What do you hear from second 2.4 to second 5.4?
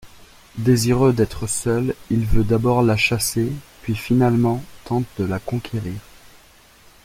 d'abord la chasser, puis finalement, tente de la